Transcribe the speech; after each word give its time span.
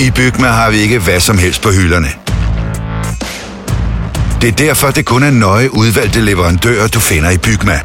I 0.00 0.10
Bygma 0.10 0.46
har 0.46 0.70
vi 0.70 0.76
ikke 0.76 0.98
hvad 0.98 1.20
som 1.20 1.38
helst 1.38 1.62
på 1.62 1.68
hylderne. 1.70 2.08
Det 4.40 4.48
er 4.48 4.56
derfor, 4.66 4.90
det 4.90 5.06
kun 5.06 5.22
er 5.22 5.30
nøje 5.30 5.74
udvalgte 5.74 6.20
leverandører, 6.20 6.88
du 6.88 7.00
finder 7.00 7.30
i 7.30 7.38
Bygma. 7.38 7.80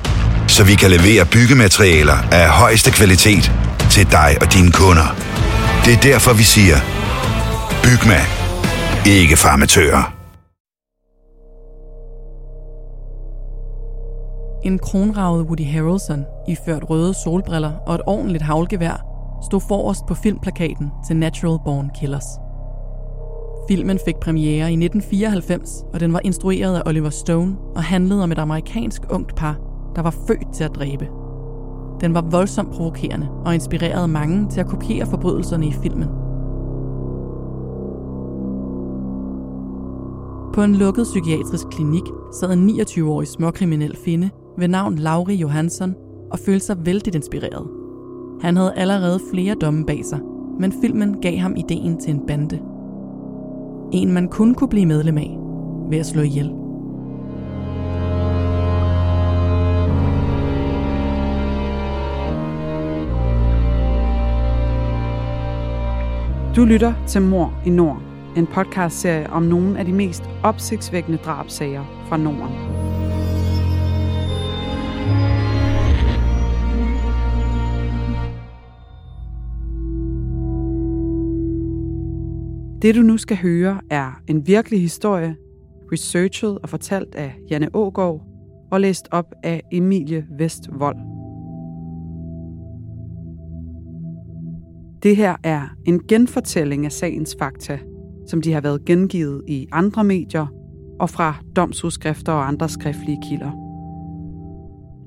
Så 0.47 0.63
vi 0.63 0.75
kan 0.75 0.91
levere 0.91 1.25
byggematerialer 1.25 2.17
af 2.31 2.49
højeste 2.49 2.91
kvalitet 2.91 3.51
til 3.91 4.11
dig 4.11 4.37
og 4.41 4.53
dine 4.53 4.71
kunder. 4.71 5.15
Det 5.85 5.93
er 5.93 6.01
derfor, 6.01 6.33
vi 6.33 6.43
siger, 6.43 6.77
Bygma. 7.83 8.19
Ikke 9.05 9.37
farmatører. 9.37 10.13
En 14.63 14.79
kronravet 14.79 15.45
Woody 15.45 15.65
Harrelson, 15.73 16.25
iført 16.47 16.83
røde 16.89 17.13
solbriller 17.23 17.71
og 17.87 17.95
et 17.95 18.01
ordentligt 18.05 18.43
havlgevær, 18.43 19.08
stod 19.43 19.61
forrest 19.67 20.05
på 20.07 20.13
filmplakaten 20.13 20.91
til 21.07 21.17
Natural 21.17 21.59
Born 21.65 21.89
Killers. 21.99 22.25
Filmen 23.69 23.99
fik 24.05 24.15
premiere 24.15 24.71
i 24.71 24.75
1994, 24.75 25.83
og 25.93 25.99
den 25.99 26.13
var 26.13 26.21
instrueret 26.23 26.75
af 26.77 26.81
Oliver 26.85 27.09
Stone 27.09 27.55
og 27.75 27.83
handlede 27.83 28.23
om 28.23 28.31
et 28.31 28.37
amerikansk 28.37 29.01
ungt 29.09 29.35
par, 29.35 29.57
der 29.95 30.01
var 30.01 30.15
født 30.27 30.53
til 30.53 30.63
at 30.63 30.75
dræbe. 30.75 31.07
Den 32.01 32.13
var 32.13 32.21
voldsomt 32.21 32.71
provokerende 32.71 33.29
og 33.45 33.53
inspirerede 33.53 34.07
mange 34.07 34.49
til 34.49 34.59
at 34.59 34.67
kopiere 34.67 35.05
forbrydelserne 35.05 35.67
i 35.67 35.71
filmen. 35.71 36.07
På 40.53 40.63
en 40.63 40.75
lukket 40.75 41.03
psykiatrisk 41.03 41.67
klinik 41.71 42.03
sad 42.33 42.53
en 42.53 42.69
29-årig 42.69 43.27
småkriminel 43.27 43.97
finde 44.05 44.29
ved 44.57 44.67
navn 44.67 44.95
Lauri 44.95 45.35
Johansson 45.35 45.95
og 46.31 46.39
følte 46.39 46.65
sig 46.65 46.85
vældig 46.85 47.15
inspireret. 47.15 47.78
Han 48.41 48.57
havde 48.57 48.73
allerede 48.75 49.19
flere 49.33 49.55
domme 49.55 49.85
bag 49.85 50.05
sig, 50.05 50.19
men 50.59 50.73
filmen 50.81 51.21
gav 51.21 51.37
ham 51.37 51.55
ideen 51.57 51.97
til 51.97 52.13
en 52.13 52.27
bande. 52.27 52.59
En 53.91 54.11
man 54.11 54.27
kun 54.27 54.55
kunne 54.55 54.69
blive 54.69 54.85
medlem 54.85 55.17
af 55.17 55.37
ved 55.89 55.97
at 55.97 56.05
slå 56.05 56.21
ihjel. 56.21 56.49
Du 66.55 66.65
lytter 66.65 66.93
til 67.07 67.21
Mor 67.21 67.53
i 67.65 67.69
Nord, 67.69 68.01
en 68.37 68.47
podcastserie 68.47 69.29
om 69.29 69.43
nogle 69.43 69.79
af 69.79 69.85
de 69.85 69.93
mest 69.93 70.23
opsigtsvækkende 70.43 71.17
drabsager 71.17 72.05
fra 72.09 72.17
Norden. 72.17 72.78
Det 82.81 82.95
du 82.95 83.01
nu 83.01 83.17
skal 83.17 83.37
høre 83.37 83.81
er 83.89 84.21
en 84.27 84.47
virkelig 84.47 84.81
historie, 84.81 85.35
researchet 85.91 86.59
og 86.63 86.69
fortalt 86.69 87.15
af 87.15 87.35
Janne 87.49 87.69
Ågård 87.73 88.21
og 88.71 88.81
læst 88.81 89.07
op 89.11 89.33
af 89.43 89.61
Emilie 89.71 90.25
Vestvold. 90.37 90.97
Det 95.03 95.15
her 95.15 95.35
er 95.43 95.61
en 95.85 95.99
genfortælling 96.07 96.85
af 96.85 96.91
sagens 96.91 97.35
fakta, 97.39 97.79
som 98.27 98.41
de 98.41 98.53
har 98.53 98.61
været 98.61 98.85
gengivet 98.85 99.43
i 99.47 99.67
andre 99.71 100.03
medier 100.03 100.47
og 100.99 101.09
fra 101.09 101.35
domsudskrifter 101.55 102.33
og 102.33 102.47
andre 102.47 102.69
skriftlige 102.69 103.21
kilder. 103.29 103.51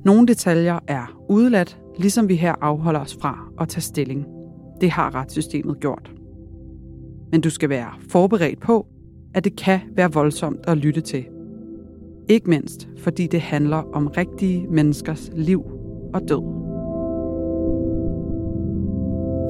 Nogle 0.05 0.27
detaljer 0.27 0.79
er 0.89 1.23
udeladt, 1.31 1.81
ligesom 1.98 2.29
vi 2.29 2.36
her 2.36 2.55
afholder 2.61 3.01
os 3.01 3.17
fra 3.20 3.39
at 3.61 3.69
tage 3.69 3.83
stilling. 3.83 4.27
Det 4.81 4.91
har 4.91 5.14
retssystemet 5.14 5.81
gjort. 5.81 6.22
Men 7.33 7.41
du 7.41 7.50
skal 7.50 7.69
være 7.69 7.88
forberedt 8.08 8.61
på, 8.61 8.86
at 9.34 9.44
det 9.44 9.56
kan 9.56 9.80
være 9.97 10.12
voldsomt 10.12 10.61
at 10.66 10.78
lytte 10.78 11.00
til. 11.00 11.25
Ikke 12.28 12.50
mindst, 12.50 12.89
fordi 12.98 13.27
det 13.27 13.41
handler 13.41 13.77
om 13.77 14.07
rigtige 14.07 14.67
menneskers 14.70 15.30
liv 15.34 15.62
og 16.14 16.20
død. 16.29 16.42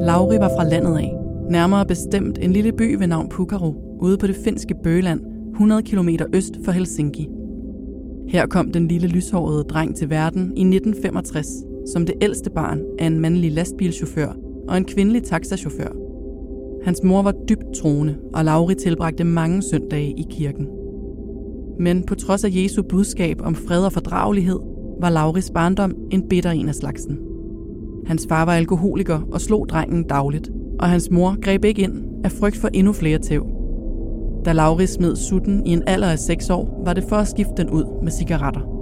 Lauri 0.06 0.38
var 0.38 0.48
fra 0.48 0.68
landet 0.68 0.98
af, 0.98 1.12
nærmere 1.50 1.86
bestemt 1.86 2.38
en 2.38 2.52
lille 2.52 2.72
by 2.72 2.94
ved 2.98 3.06
navn 3.06 3.28
Pukaro, 3.28 3.98
ude 4.00 4.18
på 4.18 4.26
det 4.26 4.36
finske 4.36 4.74
Bøland, 4.82 5.20
100 5.52 5.82
km 5.82 6.08
øst 6.34 6.54
for 6.64 6.72
Helsinki. 6.72 7.28
Her 8.28 8.46
kom 8.46 8.72
den 8.72 8.88
lille 8.88 9.08
lyshårede 9.08 9.64
dreng 9.64 9.96
til 9.96 10.10
verden 10.10 10.40
i 10.40 10.60
1965 10.60 11.46
som 11.86 12.06
det 12.06 12.14
ældste 12.20 12.50
barn 12.50 12.82
af 12.98 13.06
en 13.06 13.20
mandlig 13.20 13.52
lastbilchauffør 13.52 14.32
og 14.68 14.76
en 14.76 14.84
kvindelig 14.84 15.22
taxachauffør. 15.22 16.01
Hans 16.84 17.03
mor 17.04 17.22
var 17.22 17.34
dybt 17.48 17.75
troende, 17.82 18.16
og 18.34 18.44
Lauri 18.44 18.75
tilbragte 18.75 19.25
mange 19.25 19.62
søndage 19.62 20.10
i 20.10 20.26
kirken. 20.31 20.66
Men 21.81 22.03
på 22.03 22.15
trods 22.15 22.44
af 22.44 22.48
Jesu 22.53 22.82
budskab 22.82 23.41
om 23.41 23.54
fred 23.54 23.84
og 23.84 23.93
fordragelighed, 23.93 24.59
var 25.00 25.10
Lauris 25.10 25.50
barndom 25.50 25.94
en 26.10 26.28
bitter 26.28 26.50
en 26.50 26.69
af 26.69 26.75
slagsen. 26.75 27.19
Hans 28.06 28.26
far 28.28 28.44
var 28.44 28.53
alkoholiker 28.53 29.20
og 29.32 29.41
slog 29.41 29.69
drengen 29.69 30.04
dagligt, 30.04 30.50
og 30.81 30.88
hans 30.88 31.10
mor 31.10 31.41
greb 31.41 31.65
ikke 31.65 31.82
ind 31.82 32.04
af 32.25 32.32
frygt 32.32 32.56
for 32.56 32.69
endnu 32.69 32.93
flere 32.93 33.19
tæv. 33.19 33.47
Da 34.44 34.53
Lauri 34.53 34.87
smed 34.87 35.16
sutten 35.16 35.66
i 35.66 35.70
en 35.70 35.82
alder 35.87 36.09
af 36.09 36.19
6 36.19 36.50
år, 36.50 36.82
var 36.84 36.93
det 36.93 37.04
for 37.09 37.16
at 37.16 37.28
skifte 37.28 37.53
den 37.56 37.70
ud 37.70 38.03
med 38.03 38.12
cigaretter. 38.12 38.81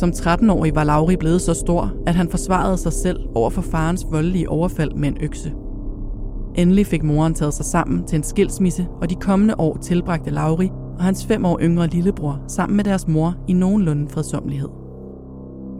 Som 0.00 0.10
13-årig 0.10 0.74
var 0.74 0.84
Lauri 0.84 1.16
blevet 1.16 1.42
så 1.42 1.54
stor, 1.54 1.92
at 2.06 2.14
han 2.14 2.28
forsvarede 2.28 2.76
sig 2.76 2.92
selv 2.92 3.20
over 3.34 3.50
for 3.50 3.62
farens 3.62 4.06
voldelige 4.10 4.48
overfald 4.48 4.94
med 4.94 5.08
en 5.08 5.16
økse. 5.20 5.52
Endelig 6.54 6.86
fik 6.86 7.02
moren 7.02 7.34
taget 7.34 7.54
sig 7.54 7.64
sammen 7.64 8.06
til 8.06 8.16
en 8.16 8.22
skilsmisse, 8.22 8.86
og 9.00 9.10
de 9.10 9.14
kommende 9.14 9.54
år 9.58 9.76
tilbragte 9.76 10.30
Lauri 10.30 10.70
og 10.98 11.04
hans 11.04 11.26
fem 11.26 11.44
år 11.44 11.58
yngre 11.60 11.86
lillebror 11.86 12.42
sammen 12.48 12.76
med 12.76 12.84
deres 12.84 13.08
mor 13.08 13.34
i 13.48 13.52
nogenlunde 13.52 14.08
fredsomlighed. 14.08 14.68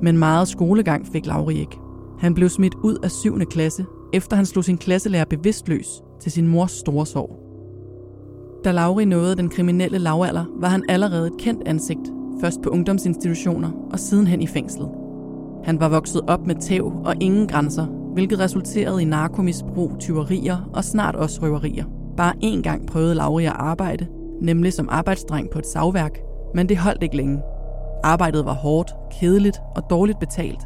Men 0.03 0.19
meget 0.19 0.49
skolegang 0.49 1.07
fik 1.07 1.27
Lauri 1.27 1.59
ikke. 1.59 1.79
Han 2.19 2.35
blev 2.35 2.49
smidt 2.49 2.75
ud 2.75 2.97
af 3.03 3.11
7. 3.11 3.39
klasse, 3.39 3.85
efter 4.13 4.37
han 4.37 4.47
slog 4.47 4.65
sin 4.65 4.79
klasselærer 4.79 5.25
bevidstløs 5.25 6.03
til 6.21 6.33
sin 6.33 6.49
mors 6.49 6.73
store 6.73 7.07
sorg. 7.07 7.43
Da 8.65 8.73
Lauri 8.73 9.05
nåede 9.05 9.37
den 9.37 9.49
kriminelle 9.49 9.99
lavalder, 9.99 10.45
var 10.61 10.69
han 10.69 10.85
allerede 10.89 11.27
et 11.27 11.37
kendt 11.39 11.69
ansigt, 11.69 12.13
først 12.41 12.63
på 12.63 12.71
ungdomsinstitutioner 12.71 13.71
og 13.93 13.99
sidenhen 13.99 14.43
i 14.43 14.47
fængslet. 14.47 14.91
Han 15.65 15.81
var 15.81 15.89
vokset 15.89 16.23
op 16.29 16.47
med 16.47 16.55
tæv 16.55 16.93
og 17.05 17.15
ingen 17.21 17.47
grænser, 17.47 17.87
hvilket 18.13 18.41
resulterede 18.41 19.03
i 19.03 19.05
narkomisbrug, 19.05 19.93
tyverier 19.99 20.71
og 20.73 20.85
snart 20.85 21.17
også 21.17 21.43
røverier. 21.43 21.85
Bare 22.17 22.33
én 22.45 22.63
gang 22.63 22.87
prøvede 22.87 23.15
Lauri 23.15 23.45
at 23.45 23.53
arbejde, 23.57 24.07
nemlig 24.41 24.73
som 24.73 24.89
arbejdsdreng 24.91 25.51
på 25.51 25.59
et 25.59 25.67
savværk, 25.67 26.19
men 26.55 26.69
det 26.69 26.77
holdt 26.77 27.03
ikke 27.03 27.17
længe. 27.17 27.43
Arbejdet 28.05 28.45
var 28.45 28.55
hårdt, 28.55 28.91
kedeligt 29.21 29.59
og 29.77 29.83
dårligt 29.91 30.19
betalt. 30.19 30.61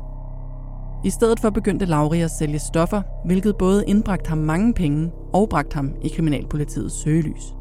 I 1.04 1.10
stedet 1.10 1.41
for 1.41 1.50
begyndte 1.50 1.87
Lauri 1.87 2.20
at 2.20 2.31
sælge 2.31 2.58
stoffer, 2.58 3.02
hvilket 3.25 3.56
både 3.56 3.84
indbragte 3.87 4.28
ham 4.28 4.38
mange 4.38 4.75
penge 4.75 5.10
og 5.32 5.48
bragte 5.48 5.75
ham 5.75 5.92
i 6.02 6.08
kriminalpolitiets 6.08 7.02
søgelys. 7.02 7.54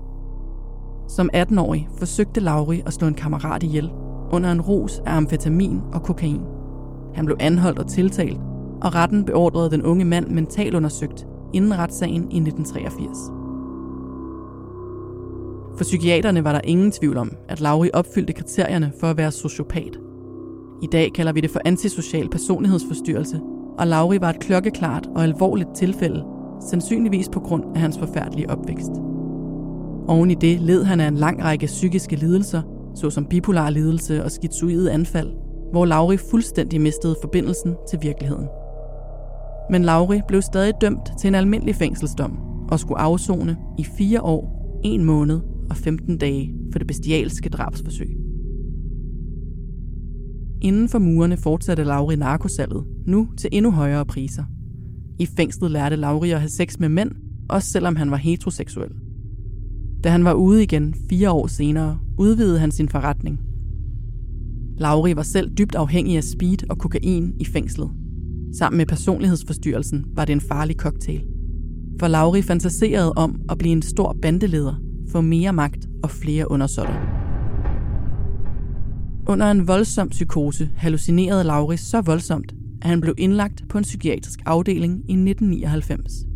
Som 1.10 1.30
18-årig 1.36 1.90
forsøgte 1.98 2.40
Lauri 2.40 2.84
at 2.86 2.94
slå 2.94 3.08
en 3.08 3.14
kammerat 3.14 3.64
ihjel 3.64 3.92
under 4.32 4.52
en 4.52 4.62
rus 4.62 5.02
af 5.06 5.16
amfetamin 5.16 5.82
og 5.94 6.04
kokain. 6.04 6.42
Han 7.16 7.26
blev 7.26 7.38
anholdt 7.40 7.80
og 7.80 7.88
tiltalt, 7.88 8.40
og 8.82 8.96
retten 8.96 9.26
beordrede 9.26 9.72
den 9.72 9.84
unge 9.84 10.06
mand 10.06 10.28
mentalundersøgt 10.28 11.28
inden 11.54 11.78
retssagen 11.78 12.32
i 12.32 12.38
1983. 12.40 13.18
For 15.78 15.84
psykiaterne 15.84 16.44
var 16.44 16.52
der 16.52 16.62
ingen 16.64 16.92
tvivl 16.92 17.18
om, 17.18 17.32
at 17.48 17.62
Lauri 17.62 17.90
opfyldte 17.94 18.34
kriterierne 18.34 18.92
for 19.00 19.08
at 19.08 19.18
være 19.18 19.32
sociopat. 19.32 20.00
I 20.82 20.88
dag 20.88 21.14
kalder 21.14 21.34
vi 21.34 21.42
det 21.42 21.52
for 21.52 21.62
antisocial 21.66 22.30
personlighedsforstyrrelse, 22.30 23.42
og 23.78 23.88
Lauri 23.88 24.22
var 24.22 24.30
et 24.30 24.40
klokkeklart 24.40 25.08
og 25.16 25.24
alvorligt 25.24 25.70
tilfælde, 25.76 26.26
sandsynligvis 26.70 27.30
på 27.30 27.40
grund 27.40 27.64
af 27.76 27.82
hans 27.82 27.98
forfærdelige 28.00 28.50
opvækst. 28.50 28.92
Oven 30.10 30.32
i 30.32 30.36
det 30.36 30.62
led 30.62 30.84
han 30.84 31.00
af 31.00 31.08
en 31.08 31.16
lang 31.16 31.44
række 31.44 31.66
psykiske 31.66 32.16
lidelser, 32.16 32.62
såsom 32.96 33.26
bipolar 33.26 33.70
lidelse 33.70 34.24
og 34.24 34.32
skizoide 34.32 34.92
anfald, 34.92 35.30
hvor 35.72 35.86
Lauri 35.86 36.18
fuldstændig 36.18 36.82
mistede 36.82 37.16
forbindelsen 37.22 37.76
til 37.90 38.00
virkeligheden. 38.02 38.48
Men 39.72 39.84
Lauri 39.84 40.22
blev 40.28 40.42
stadig 40.42 40.74
dømt 40.82 41.12
til 41.20 41.28
en 41.28 41.36
almindelig 41.36 41.76
fængselsdom 41.76 42.40
og 42.72 42.80
skulle 42.80 43.00
afzone 43.00 43.58
i 43.78 43.84
fire 43.84 44.22
år, 44.22 44.80
en 44.84 45.06
måned 45.06 45.40
og 45.70 45.76
15 45.76 46.18
dage 46.18 46.54
for 46.72 46.80
det 46.80 46.88
bestialske 46.88 47.50
drabsforsøg. 47.50 48.10
Inden 50.62 50.90
for 50.90 51.00
murene 51.00 51.38
fortsatte 51.38 51.84
Lauri 51.84 52.16
narkosalget, 52.16 52.84
nu 53.08 53.28
til 53.38 53.50
endnu 53.54 53.72
højere 53.72 54.06
priser. 54.06 54.44
I 55.20 55.26
fængslet 55.26 55.72
lærte 55.72 55.96
Lauri 55.96 56.32
at 56.32 56.40
have 56.40 56.50
sex 56.50 56.80
med 56.80 56.90
mænd, 56.90 57.12
også 57.50 57.72
selvom 57.72 57.96
han 57.96 58.12
var 58.12 58.18
heteroseksuel. 58.18 58.92
Da 60.04 60.10
han 60.10 60.26
var 60.26 60.34
ude 60.34 60.64
igen 60.64 60.96
fire 61.10 61.32
år 61.32 61.48
senere, 61.48 62.00
udvidede 62.18 62.60
han 62.60 62.72
sin 62.72 62.90
forretning. 62.90 63.40
Lauri 64.78 65.16
var 65.16 65.24
selv 65.24 65.50
dybt 65.50 65.76
afhængig 65.76 66.18
af 66.18 66.24
speed 66.24 66.70
og 66.70 66.78
kokain 66.78 67.34
i 67.40 67.46
fængslet. 67.46 67.90
Sammen 68.58 68.78
med 68.78 68.86
personlighedsforstyrrelsen 68.86 70.06
var 70.16 70.26
det 70.26 70.34
en 70.34 70.42
farlig 70.42 70.76
cocktail. 70.76 71.24
For 72.00 72.08
Lauri 72.08 72.42
fantaserede 72.42 73.14
om 73.14 73.42
at 73.50 73.58
blive 73.58 73.72
en 73.72 73.82
stor 73.82 74.16
bandeleder, 74.22 74.76
få 75.12 75.22
mere 75.22 75.54
magt 75.54 75.88
og 76.04 76.10
flere 76.10 76.52
undersåtter. 76.52 77.20
Under 79.28 79.52
en 79.52 79.68
voldsom 79.68 80.10
psykose 80.10 80.70
hallucinerede 80.76 81.44
Lauri 81.44 81.78
så 81.78 82.02
voldsomt, 82.02 82.56
at 82.82 82.90
han 82.90 83.02
blev 83.02 83.16
indlagt 83.18 83.64
på 83.70 83.78
en 83.78 83.84
psykiatrisk 83.84 84.40
afdeling 84.46 84.94
i 84.94 85.14
1999. 85.14 86.29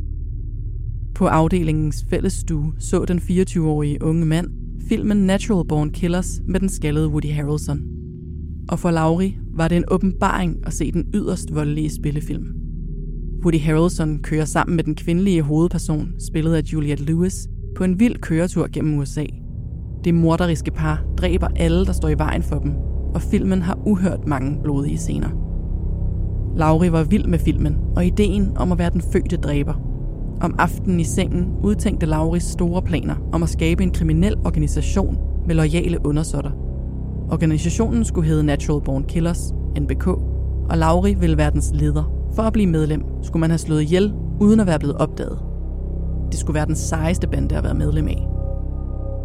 På 1.15 1.27
afdelingens 1.27 2.05
fælles 2.09 2.33
stue 2.33 2.73
så 2.79 3.05
den 3.05 3.17
24-årige 3.17 4.03
unge 4.03 4.25
mand 4.25 4.47
filmen 4.89 5.17
Natural 5.17 5.67
Born 5.67 5.89
Killers 5.89 6.41
med 6.47 6.59
den 6.59 6.69
skaldede 6.69 7.09
Woody 7.09 7.31
Harrelson. 7.31 7.81
Og 8.69 8.79
for 8.79 8.91
Lauri 8.91 9.37
var 9.53 9.67
det 9.67 9.77
en 9.77 9.83
åbenbaring 9.91 10.67
at 10.67 10.73
se 10.73 10.91
den 10.91 11.05
yderst 11.13 11.55
voldelige 11.55 11.95
spillefilm. 11.95 12.45
Woody 13.43 13.59
Harrelson 13.59 14.19
kører 14.19 14.45
sammen 14.45 14.75
med 14.75 14.83
den 14.83 14.95
kvindelige 14.95 15.41
hovedperson, 15.41 16.07
spillet 16.29 16.53
af 16.53 16.61
Juliette 16.61 17.03
Lewis, 17.03 17.47
på 17.75 17.83
en 17.83 17.99
vild 17.99 18.17
køretur 18.17 18.67
gennem 18.73 18.97
USA. 18.97 19.25
Det 20.03 20.13
morderiske 20.13 20.71
par 20.71 21.03
dræber 21.17 21.47
alle, 21.55 21.85
der 21.85 21.93
står 21.93 22.09
i 22.09 22.17
vejen 22.17 22.43
for 22.43 22.59
dem, 22.59 22.71
og 23.15 23.21
filmen 23.21 23.61
har 23.61 23.79
uhørt 23.85 24.27
mange 24.27 24.59
blodige 24.63 24.97
scener. 24.97 25.29
Lauri 26.57 26.91
var 26.91 27.03
vild 27.03 27.27
med 27.27 27.39
filmen 27.39 27.77
og 27.95 28.05
ideen 28.05 28.57
om 28.57 28.71
at 28.71 28.77
være 28.79 28.89
den 28.89 29.01
fødte 29.01 29.37
dræber. 29.37 29.92
Om 30.41 30.55
aftenen 30.59 30.99
i 30.99 31.03
sengen 31.03 31.47
udtænkte 31.63 32.05
Lauris 32.05 32.43
store 32.43 32.81
planer 32.81 33.15
om 33.31 33.43
at 33.43 33.49
skabe 33.49 33.83
en 33.83 33.91
kriminel 33.91 34.35
organisation 34.45 35.17
med 35.47 35.55
lojale 35.55 36.05
undersåtter. 36.05 36.51
Organisationen 37.31 38.05
skulle 38.05 38.27
hedde 38.27 38.43
Natural 38.43 38.81
Born 38.81 39.03
Killers, 39.03 39.53
NBK, 39.79 40.07
og 40.69 40.77
Lauri 40.77 41.13
ville 41.13 41.37
være 41.37 41.51
dens 41.51 41.71
leder. 41.73 42.11
For 42.35 42.43
at 42.43 42.53
blive 42.53 42.69
medlem 42.69 43.03
skulle 43.21 43.41
man 43.41 43.49
have 43.49 43.57
slået 43.57 43.81
ihjel 43.81 44.13
uden 44.39 44.59
at 44.59 44.67
være 44.67 44.79
blevet 44.79 44.97
opdaget. 44.97 45.39
Det 46.31 46.39
skulle 46.39 46.55
være 46.55 46.65
den 46.65 46.75
sejeste 46.75 47.27
bande 47.27 47.55
at 47.55 47.63
være 47.63 47.73
medlem 47.73 48.07
af. 48.07 48.27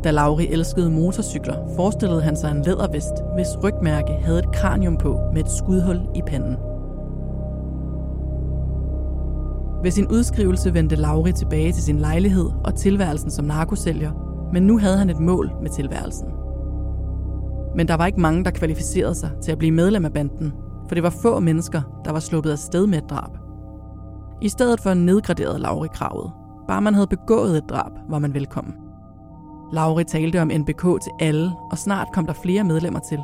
Da 0.04 0.10
Lauri 0.10 0.46
elskede 0.46 0.90
motorcykler, 0.90 1.54
forestillede 1.76 2.22
han 2.22 2.36
sig 2.36 2.50
en 2.50 2.62
lædervest, 2.62 3.12
hvis 3.34 3.62
rygmærke 3.62 4.12
havde 4.12 4.38
et 4.38 4.52
kranium 4.52 4.96
på 4.96 5.20
med 5.34 5.44
et 5.44 5.50
skudhul 5.50 6.00
i 6.14 6.22
panden. 6.26 6.56
Ved 9.82 9.90
sin 9.90 10.08
udskrivelse 10.10 10.74
vendte 10.74 10.96
Lauri 10.96 11.32
tilbage 11.32 11.72
til 11.72 11.82
sin 11.82 11.98
lejlighed 11.98 12.50
og 12.64 12.74
tilværelsen 12.74 13.30
som 13.30 13.44
narkosælger, 13.44 14.12
men 14.52 14.62
nu 14.62 14.78
havde 14.78 14.98
han 14.98 15.10
et 15.10 15.20
mål 15.20 15.50
med 15.62 15.70
tilværelsen. 15.70 16.28
Men 17.76 17.88
der 17.88 17.94
var 17.94 18.06
ikke 18.06 18.20
mange, 18.20 18.44
der 18.44 18.50
kvalificerede 18.50 19.14
sig 19.14 19.30
til 19.42 19.52
at 19.52 19.58
blive 19.58 19.72
medlem 19.72 20.04
af 20.04 20.12
banden, 20.12 20.52
for 20.88 20.94
det 20.94 21.02
var 21.02 21.10
få 21.22 21.40
mennesker, 21.40 21.82
der 22.04 22.12
var 22.12 22.20
sluppet 22.20 22.50
af 22.50 22.58
sted 22.58 22.86
med 22.86 22.98
et 22.98 23.10
drab. 23.10 23.30
I 24.42 24.48
stedet 24.48 24.80
for 24.80 24.94
nedgraderede 24.94 25.58
Lauri 25.58 25.88
kravet. 25.94 26.32
Bare 26.68 26.82
man 26.82 26.94
havde 26.94 27.06
begået 27.06 27.56
et 27.58 27.68
drab, 27.68 27.92
var 28.10 28.18
man 28.18 28.34
velkommen. 28.34 28.74
Lauri 29.72 30.04
talte 30.04 30.42
om 30.42 30.50
NBK 30.54 30.82
til 31.02 31.12
alle, 31.20 31.52
og 31.70 31.78
snart 31.78 32.08
kom 32.12 32.26
der 32.26 32.32
flere 32.32 32.64
medlemmer 32.64 33.00
til. 33.00 33.18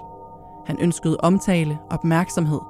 Han 0.66 0.76
ønskede 0.80 1.16
omtale, 1.20 1.78
opmærksomhed, 1.90 2.60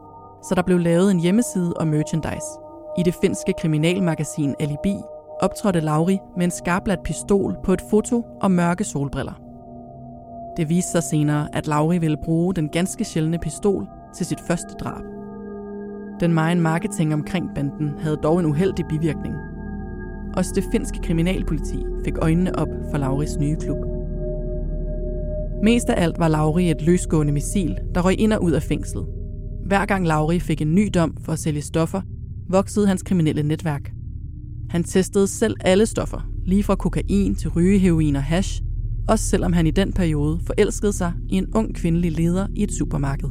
så 0.48 0.54
der 0.54 0.62
blev 0.62 0.78
lavet 0.78 1.10
en 1.10 1.20
hjemmeside 1.20 1.74
og 1.74 1.86
merchandise. 1.86 2.63
I 2.98 3.02
det 3.02 3.14
finske 3.14 3.52
kriminalmagasin 3.58 4.54
Alibi 4.60 4.96
optrådte 5.42 5.80
Lauri 5.80 6.18
med 6.36 6.44
en 6.44 6.50
skarplat 6.50 6.98
pistol 7.04 7.56
på 7.64 7.72
et 7.72 7.80
foto 7.90 8.22
og 8.40 8.50
mørke 8.50 8.84
solbriller. 8.84 9.40
Det 10.56 10.68
viste 10.68 10.90
sig 10.90 11.02
senere, 11.02 11.48
at 11.52 11.66
Lauri 11.66 11.98
ville 11.98 12.16
bruge 12.24 12.54
den 12.54 12.68
ganske 12.68 13.04
sjældne 13.04 13.38
pistol 13.38 13.86
til 14.14 14.26
sit 14.26 14.40
første 14.40 14.74
drab. 14.80 15.02
Den 16.20 16.34
meget 16.34 16.58
marketing 16.58 17.14
omkring 17.14 17.50
banden 17.54 17.94
havde 17.98 18.16
dog 18.16 18.40
en 18.40 18.46
uheldig 18.46 18.84
bivirkning. 18.88 19.34
Også 20.36 20.52
det 20.54 20.64
finske 20.72 20.98
kriminalpoliti 21.02 21.84
fik 22.04 22.14
øjnene 22.22 22.58
op 22.58 22.68
for 22.90 22.98
Lauris 22.98 23.38
nye 23.38 23.56
klub. 23.56 23.78
Mest 25.62 25.90
af 25.90 26.02
alt 26.02 26.18
var 26.18 26.28
Lauri 26.28 26.70
et 26.70 26.82
løsgående 26.82 27.32
missil, 27.32 27.78
der 27.94 28.00
røg 28.04 28.20
ind 28.20 28.32
og 28.32 28.42
ud 28.42 28.52
af 28.52 28.62
fængslet. 28.62 29.06
Hver 29.66 29.86
gang 29.86 30.06
Lauri 30.06 30.40
fik 30.40 30.60
en 30.60 30.74
ny 30.74 30.90
dom 30.94 31.16
for 31.24 31.32
at 31.32 31.38
sælge 31.38 31.62
stoffer, 31.62 32.00
voksede 32.48 32.86
hans 32.86 33.02
kriminelle 33.02 33.42
netværk. 33.42 33.92
Han 34.70 34.84
testede 34.84 35.26
selv 35.26 35.56
alle 35.60 35.86
stoffer, 35.86 36.28
lige 36.44 36.62
fra 36.62 36.74
kokain 36.74 37.34
til 37.34 37.50
rygeheroin 37.50 38.16
og 38.16 38.22
hash, 38.22 38.62
også 39.08 39.24
selvom 39.24 39.52
han 39.52 39.66
i 39.66 39.70
den 39.70 39.92
periode 39.92 40.40
forelskede 40.46 40.92
sig 40.92 41.12
i 41.28 41.36
en 41.36 41.54
ung 41.54 41.74
kvindelig 41.74 42.12
leder 42.12 42.46
i 42.54 42.62
et 42.62 42.72
supermarked. 42.72 43.28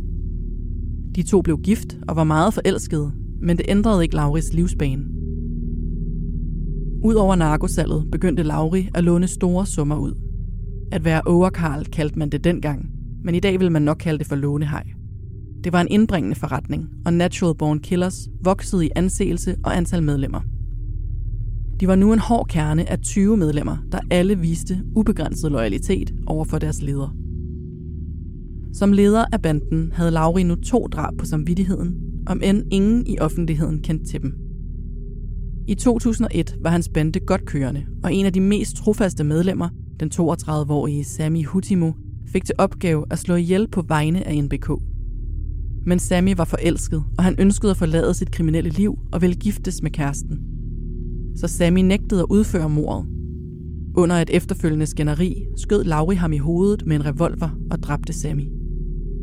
De 1.15 1.23
to 1.23 1.41
blev 1.41 1.59
gift 1.61 1.97
og 2.07 2.15
var 2.15 2.23
meget 2.23 2.53
forelskede, 2.53 3.11
men 3.41 3.57
det 3.57 3.65
ændrede 3.69 4.03
ikke 4.03 4.15
Lauris 4.15 4.53
livsbane. 4.53 5.03
Udover 7.03 7.35
narkosalget 7.35 8.11
begyndte 8.11 8.43
Lauri 8.43 8.89
at 8.95 9.03
låne 9.03 9.27
store 9.27 9.65
summer 9.65 9.97
ud. 9.97 10.13
At 10.91 11.05
være 11.05 11.21
overkarl 11.25 11.85
kaldte 11.85 12.19
man 12.19 12.29
det 12.29 12.43
dengang, 12.43 12.89
men 13.23 13.35
i 13.35 13.39
dag 13.39 13.59
vil 13.59 13.71
man 13.71 13.81
nok 13.81 13.97
kalde 13.97 14.19
det 14.19 14.27
for 14.27 14.35
lånehej. 14.35 14.83
Det 15.63 15.73
var 15.73 15.81
en 15.81 15.87
indbringende 15.91 16.35
forretning, 16.35 16.89
og 17.05 17.13
Natural 17.13 17.55
Born 17.55 17.79
Killers 17.79 18.29
voksede 18.43 18.85
i 18.85 18.89
anseelse 18.95 19.55
og 19.63 19.77
antal 19.77 20.03
medlemmer. 20.03 20.41
De 21.79 21.87
var 21.87 21.95
nu 21.95 22.13
en 22.13 22.19
hård 22.19 22.47
kerne 22.47 22.89
af 22.89 22.99
20 22.99 23.37
medlemmer, 23.37 23.77
der 23.91 23.99
alle 24.11 24.39
viste 24.39 24.81
ubegrænset 24.95 25.51
loyalitet 25.51 26.13
over 26.27 26.45
for 26.45 26.59
deres 26.59 26.81
leder. 26.81 27.15
Som 28.73 28.91
leder 28.91 29.25
af 29.31 29.41
banden 29.41 29.91
havde 29.91 30.11
Lauri 30.11 30.43
nu 30.43 30.55
to 30.55 30.87
drab 30.87 31.13
på 31.17 31.25
samvittigheden, 31.25 31.95
om 32.27 32.41
end 32.43 32.63
ingen 32.71 33.07
i 33.07 33.19
offentligheden 33.19 33.81
kendte 33.81 34.05
til 34.05 34.21
dem. 34.21 34.33
I 35.67 35.75
2001 35.75 36.55
var 36.61 36.69
hans 36.69 36.89
bande 36.89 37.19
godt 37.19 37.45
kørende, 37.45 37.85
og 38.03 38.13
en 38.13 38.25
af 38.25 38.33
de 38.33 38.41
mest 38.41 38.75
trofaste 38.75 39.23
medlemmer, 39.23 39.69
den 39.99 40.11
32-årige 40.13 41.03
Sami 41.03 41.43
Hutimo, 41.43 41.91
fik 42.27 42.45
til 42.45 42.55
opgave 42.57 43.05
at 43.09 43.19
slå 43.19 43.35
ihjel 43.35 43.67
på 43.67 43.81
vegne 43.81 44.27
af 44.27 44.43
NBK. 44.43 44.69
Men 45.85 45.99
Sammy 45.99 46.33
var 46.37 46.45
forelsket, 46.45 47.03
og 47.17 47.23
han 47.23 47.35
ønskede 47.39 47.71
at 47.71 47.77
forlade 47.77 48.13
sit 48.13 48.31
kriminelle 48.31 48.69
liv 48.69 48.99
og 49.11 49.21
ville 49.21 49.35
giftes 49.35 49.81
med 49.81 49.91
kæresten. 49.91 50.39
Så 51.35 51.47
Sammy 51.47 51.79
nægtede 51.79 52.21
at 52.21 52.27
udføre 52.29 52.69
mordet. 52.69 53.05
Under 53.95 54.15
et 54.15 54.29
efterfølgende 54.29 54.85
skænderi 54.85 55.45
skød 55.57 55.83
Lauri 55.83 56.15
ham 56.15 56.33
i 56.33 56.37
hovedet 56.37 56.85
med 56.85 56.95
en 56.95 57.05
revolver 57.05 57.49
og 57.71 57.83
dræbte 57.83 58.13
Sammy. 58.13 58.47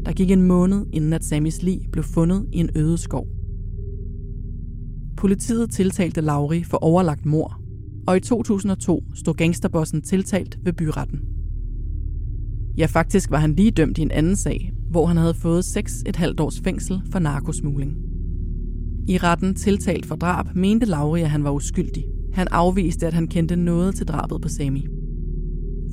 Der 0.05 0.13
gik 0.13 0.31
en 0.31 0.43
måned, 0.43 0.87
inden 0.93 1.13
at 1.13 1.25
Sammys 1.25 1.63
lig 1.63 1.81
blev 1.93 2.05
fundet 2.05 2.47
i 2.53 2.59
en 2.59 2.71
øde 2.77 2.99
skov. 2.99 3.27
Politiet 5.17 5.71
tiltalte 5.71 6.21
Lauri 6.21 6.65
for 6.65 6.77
overlagt 6.77 7.27
mor, 7.27 7.61
og 8.07 8.17
i 8.17 8.21
2002 8.21 9.03
stod 9.15 9.35
gangsterbossen 9.35 10.03
tiltalt 10.03 10.59
ved 10.65 10.73
byretten. 10.73 11.30
Ja, 12.79 12.87
faktisk 12.87 13.31
var 13.31 13.39
han 13.39 13.55
lige 13.55 13.71
dømt 13.71 13.99
i 13.99 14.03
en 14.03 14.11
anden 14.11 14.37
sag, 14.37 14.73
hvor 14.91 15.07
han 15.07 15.17
havde 15.17 15.35
fået 15.35 15.63
6,5 15.63 16.35
års 16.41 16.61
fængsel 16.65 17.03
for 17.13 17.19
narkosmugling. 17.19 17.97
I 19.09 19.19
retten 19.19 19.55
tiltalt 19.55 20.07
for 20.07 20.17
drab 20.17 20.47
mente 20.55 20.87
Lauri, 20.87 21.23
at 21.23 21.31
han 21.31 21.45
var 21.45 21.51
uskyldig. 21.51 22.05
Han 22.33 22.49
afviste, 22.51 23.07
at 23.07 23.15
han 23.15 23.29
kendte 23.29 23.57
noget 23.57 23.95
til 23.95 24.09
drabet 24.09 24.41
på 24.43 24.49
Sami. 24.49 24.87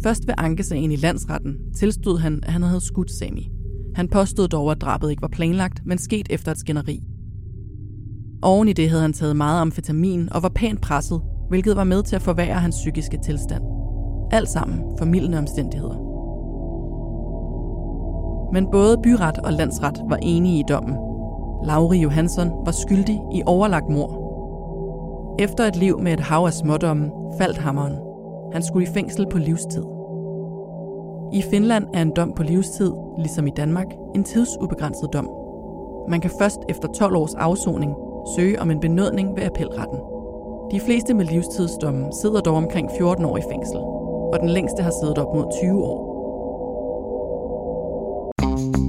Først 0.03 0.27
ved 0.27 0.33
ankesagen 0.37 0.91
i 0.91 0.95
landsretten 0.95 1.55
tilstod 1.75 2.19
han, 2.19 2.39
at 2.43 2.53
han 2.53 2.61
havde 2.61 2.81
skudt 2.81 3.11
Sami. 3.11 3.49
Han 3.95 4.07
påstod 4.07 4.47
dog, 4.47 4.71
at 4.71 4.81
drabet 4.81 5.09
ikke 5.09 5.21
var 5.21 5.27
planlagt, 5.27 5.81
men 5.85 5.97
sket 5.97 6.27
efter 6.29 6.51
et 6.51 6.57
skænderi. 6.57 7.03
Oven 8.41 8.67
i 8.67 8.73
det 8.73 8.89
havde 8.89 9.01
han 9.01 9.13
taget 9.13 9.35
meget 9.35 9.61
amfetamin 9.61 10.33
og 10.33 10.43
var 10.43 10.51
pænt 10.55 10.81
presset, 10.81 11.21
hvilket 11.49 11.75
var 11.75 11.83
med 11.83 12.03
til 12.03 12.15
at 12.15 12.21
forværre 12.21 12.59
hans 12.59 12.75
psykiske 12.75 13.19
tilstand. 13.25 13.63
Alt 14.31 14.49
sammen 14.49 14.79
formidlende 14.97 15.37
omstændigheder. 15.37 16.06
Men 18.51 18.67
både 18.71 18.97
byret 18.97 19.37
og 19.37 19.53
landsret 19.53 20.01
var 20.09 20.17
enige 20.21 20.59
i 20.59 20.63
dommen. 20.69 20.95
Lauri 21.63 21.97
Johansson 21.97 22.51
var 22.65 22.71
skyldig 22.71 23.21
i 23.33 23.43
overlagt 23.45 23.89
mor. 23.89 24.27
Efter 25.39 25.63
et 25.63 25.75
liv 25.75 25.99
med 25.99 26.13
et 26.13 26.19
hav 26.19 26.45
af 26.45 26.53
smådomme 26.53 27.11
faldt 27.37 27.57
hammeren. 27.57 27.95
Han 28.53 28.63
skulle 28.63 28.87
i 28.87 28.93
fængsel 28.93 29.25
på 29.31 29.37
livstid. 29.37 29.83
I 31.33 31.41
Finland 31.41 31.87
er 31.93 32.01
en 32.01 32.11
dom 32.15 32.33
på 32.33 32.43
livstid, 32.43 32.91
ligesom 33.17 33.47
i 33.47 33.51
Danmark, 33.57 33.87
en 34.15 34.23
tidsubegrænset 34.23 35.13
dom. 35.13 35.29
Man 36.09 36.21
kan 36.21 36.31
først 36.39 36.59
efter 36.69 36.87
12 36.87 37.15
års 37.15 37.33
afsoning 37.35 37.95
søge 38.35 38.61
om 38.61 38.71
en 38.71 38.79
benådning 38.79 39.35
ved 39.35 39.43
appelretten. 39.43 39.99
De 40.71 40.79
fleste 40.79 41.13
med 41.13 41.25
livstidsdomme 41.25 42.05
sidder 42.21 42.41
dog 42.41 42.55
omkring 42.55 42.89
14 42.97 43.25
år 43.25 43.37
i 43.37 43.41
fængsel, 43.51 43.77
og 44.33 44.39
den 44.39 44.49
længste 44.49 44.83
har 44.83 44.93
siddet 45.01 45.17
op 45.17 45.35
mod 45.35 45.45
20 45.61 45.83
år. 45.83 46.06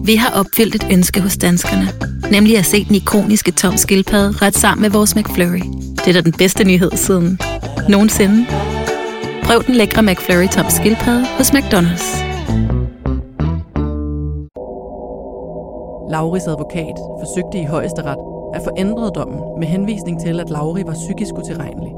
Vi 0.09 0.17
har 0.17 0.41
opfyldt 0.41 0.75
et 0.75 0.87
ønske 0.93 1.21
hos 1.21 1.37
danskerne, 1.37 1.87
nemlig 2.31 2.59
at 2.59 2.65
se 2.65 2.85
den 2.85 2.95
ikoniske 2.95 3.53
tom 3.53 3.77
skildpadde 3.77 4.47
ret 4.47 4.55
sammen 4.55 4.83
med 4.83 4.91
vores 4.91 5.17
McFlurry. 5.17 5.63
Det 5.97 6.09
er 6.09 6.13
da 6.13 6.21
den 6.21 6.33
bedste 6.33 6.65
nyhed 6.65 6.91
siden 6.91 7.39
nogensinde. 7.89 8.47
Prøv 9.43 9.63
den 9.67 9.75
lækre 9.75 10.03
McFlurry 10.03 10.49
tom 10.49 10.67
skildpadde 10.71 11.25
hos 11.39 11.51
McDonald's. 11.51 12.07
Lauris 16.11 16.47
advokat 16.47 16.97
forsøgte 17.23 17.59
i 17.59 17.65
højesteret 17.65 18.19
at 18.55 18.63
få 18.65 18.71
ændret 18.79 19.15
dommen 19.15 19.41
med 19.61 19.69
henvisning 19.69 20.21
til, 20.21 20.41
at 20.41 20.51
Lauri 20.51 20.83
var 20.87 20.95
psykisk 20.95 21.35
utilregnelig. 21.35 21.93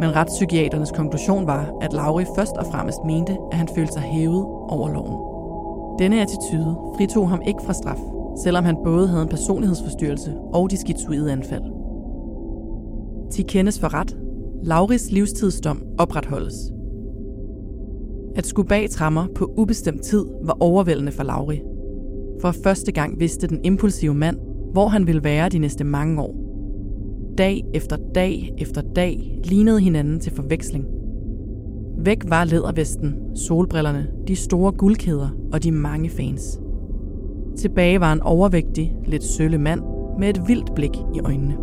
Men 0.00 0.16
retspsykiaternes 0.16 0.92
konklusion 0.96 1.46
var, 1.46 1.70
at 1.82 1.92
Lauri 1.92 2.24
først 2.36 2.52
og 2.52 2.66
fremmest 2.72 2.98
mente, 3.06 3.36
at 3.52 3.58
han 3.58 3.68
følte 3.74 3.92
sig 3.92 4.02
hævet 4.02 4.44
over 4.68 4.88
loven. 4.92 5.29
Denne 6.00 6.22
attitude 6.22 6.76
fritog 6.96 7.28
ham 7.28 7.42
ikke 7.46 7.62
fra 7.64 7.72
straf, 7.72 7.98
selvom 8.44 8.64
han 8.64 8.76
både 8.84 9.08
havde 9.08 9.22
en 9.22 9.28
personlighedsforstyrrelse 9.28 10.34
og 10.52 10.70
de 10.70 10.76
skizoide 10.76 11.32
anfald. 11.32 11.62
Til 13.32 13.46
kendes 13.46 13.80
for 13.80 13.94
ret. 13.94 14.18
Lauris 14.62 15.10
livstidsdom 15.10 15.82
opretholdes. 15.98 16.54
At 18.36 18.46
skulle 18.46 18.68
bag 18.68 18.90
trammer 18.90 19.26
på 19.34 19.52
ubestemt 19.56 20.02
tid 20.02 20.24
var 20.44 20.56
overvældende 20.60 21.12
for 21.12 21.22
Lauri. 21.22 21.60
For 22.40 22.50
første 22.64 22.92
gang 22.92 23.20
vidste 23.20 23.46
den 23.46 23.60
impulsive 23.64 24.14
mand, 24.14 24.36
hvor 24.72 24.88
han 24.88 25.06
ville 25.06 25.24
være 25.24 25.48
de 25.48 25.58
næste 25.58 25.84
mange 25.84 26.22
år. 26.22 26.34
Dag 27.38 27.64
efter 27.74 27.96
dag 28.14 28.54
efter 28.58 28.82
dag 28.96 29.40
lignede 29.44 29.80
hinanden 29.80 30.20
til 30.20 30.32
forveksling. 30.32 30.99
Væk 32.04 32.18
var 32.28 32.44
lædervesten, 32.44 33.36
solbrillerne, 33.36 34.08
de 34.28 34.36
store 34.36 34.72
guldkæder 34.72 35.28
og 35.52 35.62
de 35.62 35.72
mange 35.72 36.10
fans. 36.10 36.60
Tilbage 37.58 38.00
var 38.00 38.12
en 38.12 38.20
overvægtig, 38.20 38.96
lidt 39.04 39.24
sølle 39.24 39.58
mand 39.58 39.80
med 40.18 40.28
et 40.28 40.48
vildt 40.48 40.74
blik 40.74 40.96
i 41.14 41.20
øjnene. 41.24 41.56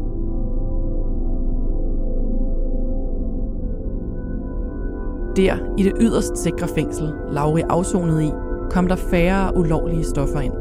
Der, 5.35 5.75
i 5.77 5.83
det 5.83 5.93
yderst 5.99 6.37
sikre 6.37 6.67
fængsel, 6.67 7.13
Lauri 7.31 7.61
afsonede 7.69 8.25
i, 8.25 8.31
kom 8.69 8.87
der 8.87 8.95
færre 8.95 9.57
ulovlige 9.57 10.03
stoffer 10.03 10.39
ind. 10.39 10.53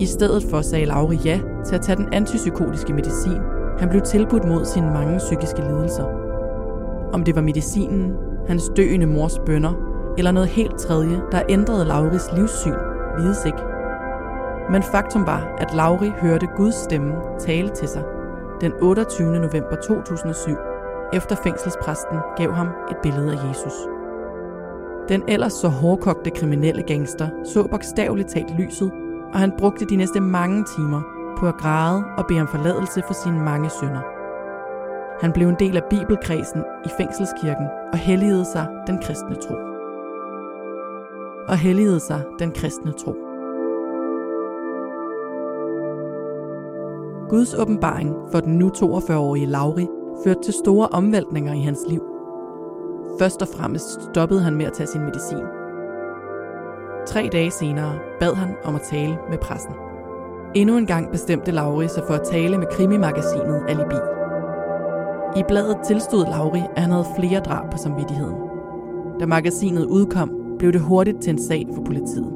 I 0.00 0.06
stedet 0.06 0.42
for 0.42 0.60
sagde 0.60 0.86
Lauri 0.86 1.16
ja 1.24 1.40
til 1.66 1.74
at 1.74 1.80
tage 1.80 1.96
den 1.96 2.08
antipsykotiske 2.12 2.92
medicin, 2.92 3.38
han 3.78 3.88
blev 3.88 4.02
tilbudt 4.02 4.48
mod 4.48 4.64
sine 4.64 4.86
mange 4.86 5.18
psykiske 5.18 5.60
lidelser. 5.60 6.04
Om 7.12 7.24
det 7.24 7.36
var 7.36 7.42
medicinen, 7.42 8.12
hans 8.48 8.70
døende 8.76 9.06
mors 9.06 9.38
bønder, 9.46 9.72
eller 10.18 10.30
noget 10.30 10.48
helt 10.48 10.78
tredje, 10.78 11.22
der 11.32 11.42
ændrede 11.48 11.84
Lauris 11.84 12.32
livssyn, 12.36 12.74
vides 13.18 13.44
ikke. 13.44 13.62
Men 14.70 14.82
faktum 14.82 15.26
var, 15.26 15.56
at 15.58 15.74
Lauri 15.74 16.12
hørte 16.20 16.46
Guds 16.56 16.74
stemme 16.74 17.14
tale 17.40 17.68
til 17.68 17.88
sig 17.88 18.02
den 18.62 18.72
28. 18.80 19.38
november 19.38 19.76
2007, 19.76 20.56
efter 21.12 21.36
fængselspræsten 21.36 22.18
gav 22.36 22.52
ham 22.52 22.68
et 22.90 22.96
billede 23.02 23.32
af 23.32 23.48
Jesus. 23.48 23.72
Den 25.08 25.22
ellers 25.28 25.52
så 25.52 25.68
hårdkogte 25.68 26.30
kriminelle 26.30 26.82
gangster 26.82 27.28
så 27.44 27.68
bogstaveligt 27.70 28.28
talt 28.28 28.54
lyset, 28.58 28.92
og 29.32 29.38
han 29.38 29.52
brugte 29.58 29.84
de 29.84 29.96
næste 29.96 30.20
mange 30.20 30.64
timer 30.76 31.02
på 31.38 31.48
at 31.48 31.56
græde 31.56 32.04
og 32.18 32.26
bede 32.26 32.40
om 32.40 32.48
forladelse 32.48 33.02
for 33.06 33.14
sine 33.14 33.38
mange 33.40 33.70
synder. 33.70 34.21
Han 35.22 35.32
blev 35.32 35.48
en 35.48 35.56
del 35.58 35.76
af 35.76 35.84
bibelkredsen 35.90 36.64
i 36.84 36.88
fængselskirken 36.96 37.66
og 37.92 37.98
helligede 37.98 38.44
sig 38.44 38.66
den 38.86 38.98
kristne 38.98 39.34
tro. 39.34 39.54
Og 41.48 41.58
helligede 41.58 42.00
sig 42.00 42.22
den 42.38 42.50
kristne 42.52 42.92
tro. 42.92 43.12
Guds 47.28 47.54
åbenbaring 47.54 48.14
for 48.32 48.40
den 48.40 48.58
nu 48.58 48.68
42-årige 48.76 49.46
Lauri 49.46 49.86
førte 50.24 50.40
til 50.42 50.54
store 50.54 50.88
omvæltninger 50.88 51.52
i 51.52 51.60
hans 51.60 51.80
liv. 51.88 52.02
Først 53.18 53.42
og 53.42 53.48
fremmest 53.48 54.02
stoppede 54.02 54.40
han 54.40 54.54
med 54.54 54.66
at 54.66 54.72
tage 54.72 54.86
sin 54.86 55.04
medicin. 55.04 55.44
Tre 57.06 57.28
dage 57.32 57.50
senere 57.50 57.98
bad 58.20 58.34
han 58.34 58.56
om 58.64 58.74
at 58.74 58.82
tale 58.90 59.18
med 59.30 59.38
pressen. 59.38 59.72
Endnu 60.54 60.76
en 60.76 60.86
gang 60.86 61.10
bestemte 61.10 61.50
Lauri 61.50 61.88
sig 61.88 62.02
for 62.06 62.14
at 62.14 62.26
tale 62.30 62.58
med 62.58 62.66
krimimagasinet 62.66 63.62
Alibi. 63.68 64.11
I 65.36 65.42
bladet 65.48 65.78
tilstod 65.84 66.26
Lauri, 66.26 66.62
at 66.76 66.82
han 66.82 66.90
havde 66.90 67.06
flere 67.16 67.40
drab 67.40 67.70
på 67.70 67.78
samvittigheden. 67.78 68.34
Da 69.20 69.26
magasinet 69.26 69.84
udkom, 69.84 70.30
blev 70.58 70.72
det 70.72 70.80
hurtigt 70.80 71.22
til 71.22 71.30
en 71.30 71.42
sag 71.42 71.66
for 71.74 71.82
politiet. 71.82 72.32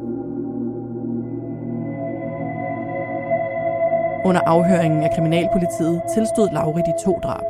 Under 4.25 4.41
afhøringen 4.47 5.03
af 5.03 5.11
kriminalpolitiet 5.15 6.03
tilstod 6.15 6.49
Lauri 6.53 6.81
de 6.81 6.95
to 7.05 7.19
drab. 7.23 7.45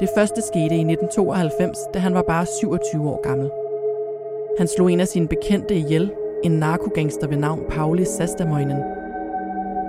Det 0.00 0.08
første 0.16 0.42
skete 0.42 0.74
i 0.76 0.84
1992, 0.92 1.78
da 1.94 1.98
han 1.98 2.14
var 2.14 2.22
bare 2.22 2.46
27 2.46 3.08
år 3.08 3.20
gammel. 3.22 3.50
Han 4.58 4.68
slog 4.68 4.92
en 4.92 5.00
af 5.00 5.08
sine 5.08 5.28
bekendte 5.28 5.74
ihjel, 5.74 6.12
en 6.44 6.52
narkogangster 6.52 7.26
ved 7.26 7.36
navn 7.36 7.60
Pauli 7.70 8.04
Sastamoinen. 8.04 8.95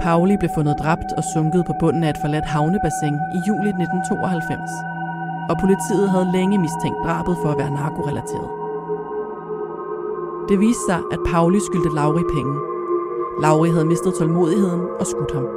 Pauli 0.03 0.37
blev 0.37 0.51
fundet 0.55 0.79
dræbt 0.79 1.11
og 1.17 1.23
sunket 1.33 1.65
på 1.65 1.73
bunden 1.79 2.03
af 2.03 2.09
et 2.09 2.21
forladt 2.23 2.45
havnebassin 2.45 3.15
i 3.37 3.39
juli 3.47 3.69
1992. 3.69 4.71
Og 5.49 5.55
politiet 5.63 6.09
havde 6.09 6.31
længe 6.37 6.57
mistænkt 6.57 6.99
drabet 7.05 7.35
for 7.41 7.49
at 7.51 7.59
være 7.61 7.77
narkorelateret. 7.79 8.49
Det 10.49 10.59
viste 10.59 10.85
sig, 10.89 10.99
at 11.13 11.19
Pauli 11.31 11.59
skyldte 11.59 11.95
Lauri 11.95 12.23
penge. 12.35 12.55
Lauri 13.41 13.69
havde 13.69 13.85
mistet 13.85 14.13
tålmodigheden 14.19 14.81
og 14.99 15.05
skudt 15.07 15.33
ham. 15.33 15.47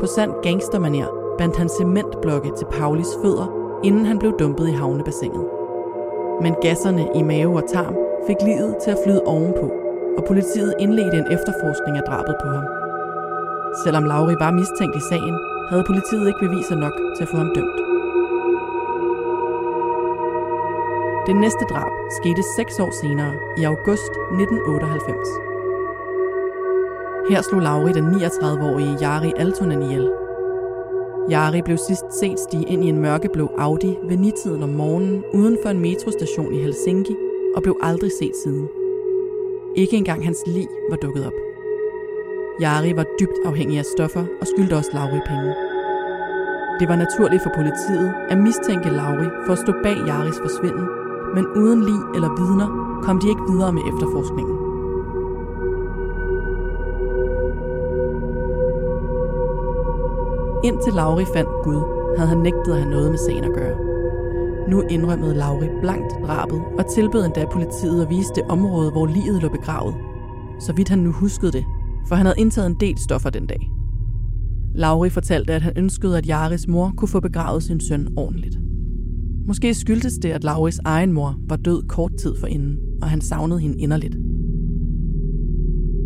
På 0.00 0.06
sand 0.06 0.32
gangstermanier 0.42 1.10
bandt 1.38 1.56
han 1.56 1.68
cementblokke 1.68 2.50
til 2.58 2.66
Paulis 2.76 3.12
fødder, 3.22 3.46
inden 3.84 4.06
han 4.06 4.18
blev 4.18 4.32
dumpet 4.38 4.68
i 4.68 4.72
havnebassinet. 4.72 5.44
Men 6.42 6.54
gasserne 6.62 7.08
i 7.14 7.22
mave 7.22 7.56
og 7.56 7.68
tarm 7.72 7.96
fik 8.26 8.36
livet 8.44 8.76
til 8.82 8.90
at 8.90 8.98
flyde 9.04 9.22
ovenpå, 9.26 9.66
og 10.18 10.24
politiet 10.24 10.74
indledte 10.78 11.18
en 11.18 11.32
efterforskning 11.32 11.96
af 11.96 12.02
drabet 12.08 12.36
på 12.42 12.48
ham. 12.48 12.83
Selvom 13.82 14.04
Lauri 14.04 14.34
var 14.38 14.50
mistænkt 14.50 14.96
i 14.96 15.00
sagen, 15.10 15.36
havde 15.68 15.84
politiet 15.90 16.26
ikke 16.28 16.44
beviser 16.46 16.76
nok 16.76 16.92
til 17.16 17.22
at 17.24 17.28
få 17.28 17.36
ham 17.36 17.50
dømt. 17.54 17.78
Det 21.26 21.36
næste 21.36 21.64
drab 21.70 21.92
skete 22.18 22.42
seks 22.56 22.80
år 22.80 22.92
senere, 23.02 23.32
i 23.58 23.62
august 23.64 24.12
1998. 24.12 25.28
Her 27.30 27.42
slog 27.42 27.62
Lauri 27.62 27.92
den 27.92 28.06
39-årige 28.14 28.96
Jari 29.00 29.32
Altonen 29.36 29.82
ihjel. 29.82 30.12
Jari 31.30 31.62
blev 31.62 31.76
sidst 31.76 32.08
set 32.20 32.40
stige 32.40 32.68
ind 32.68 32.84
i 32.84 32.88
en 32.88 32.98
mørkeblå 32.98 33.50
Audi 33.58 33.98
ved 34.08 34.16
nitiden 34.16 34.62
om 34.62 34.68
morgenen 34.68 35.24
uden 35.34 35.58
for 35.62 35.70
en 35.70 35.80
metrostation 35.80 36.54
i 36.54 36.58
Helsinki 36.58 37.16
og 37.56 37.62
blev 37.62 37.76
aldrig 37.82 38.10
set 38.18 38.36
siden. 38.36 38.68
Ikke 39.76 39.96
engang 39.96 40.24
hans 40.24 40.42
lig 40.46 40.68
var 40.90 40.96
dukket 40.96 41.26
op. 41.26 41.43
Jari 42.60 42.96
var 42.96 43.06
dybt 43.20 43.38
afhængig 43.44 43.78
af 43.78 43.84
stoffer 43.84 44.24
og 44.40 44.46
skyldte 44.46 44.76
også 44.76 44.90
Lauri 44.94 45.20
penge. 45.26 45.54
Det 46.80 46.88
var 46.88 46.96
naturligt 46.96 47.42
for 47.42 47.52
politiet 47.54 48.14
at 48.28 48.38
mistænke 48.38 48.90
Lauri 48.90 49.28
for 49.46 49.52
at 49.52 49.58
stå 49.58 49.72
bag 49.82 49.96
Jaris 50.06 50.38
forsvinden, 50.42 50.86
men 51.34 51.44
uden 51.46 51.80
lig 51.88 52.00
eller 52.14 52.30
vidner 52.40 52.68
kom 53.02 53.18
de 53.20 53.28
ikke 53.28 53.46
videre 53.50 53.72
med 53.72 53.82
efterforskningen. 53.90 54.56
Indtil 60.68 60.92
Lauri 60.92 61.24
fandt 61.34 61.50
Gud, 61.64 61.80
havde 62.16 62.28
han 62.28 62.38
nægtet 62.38 62.72
at 62.72 62.78
have 62.78 62.90
noget 62.90 63.10
med 63.10 63.18
sagen 63.18 63.44
at 63.44 63.54
gøre. 63.54 63.76
Nu 64.68 64.82
indrømmede 64.90 65.34
Lauri 65.34 65.68
blankt 65.80 66.12
drabet 66.26 66.62
og 66.78 66.86
tilbød 66.86 67.24
endda 67.24 67.46
politiet 67.52 68.02
at 68.02 68.10
vise 68.10 68.34
det 68.34 68.44
område, 68.48 68.90
hvor 68.90 69.06
livet 69.06 69.42
lå 69.42 69.48
begravet. 69.48 69.94
Så 70.58 70.72
vidt 70.72 70.88
han 70.88 70.98
nu 70.98 71.10
huskede 71.12 71.52
det, 71.52 71.66
for 72.08 72.14
han 72.14 72.26
havde 72.26 72.40
indtaget 72.40 72.66
en 72.66 72.76
del 72.80 72.98
stoffer 72.98 73.30
den 73.30 73.46
dag. 73.46 73.70
Lauri 74.74 75.10
fortalte, 75.10 75.52
at 75.52 75.62
han 75.62 75.72
ønskede, 75.76 76.18
at 76.18 76.28
Jaris 76.28 76.68
mor 76.68 76.92
kunne 76.96 77.08
få 77.08 77.20
begravet 77.20 77.62
sin 77.62 77.80
søn 77.80 78.08
ordentligt. 78.16 78.58
Måske 79.46 79.74
skyldtes 79.74 80.14
det, 80.14 80.28
at 80.28 80.44
Lauris 80.44 80.80
egen 80.84 81.12
mor 81.12 81.38
var 81.48 81.56
død 81.56 81.82
kort 81.88 82.12
tid 82.20 82.34
forinden, 82.40 82.76
og 83.02 83.10
han 83.10 83.20
savnede 83.20 83.60
hende 83.60 83.78
inderligt. 83.78 84.16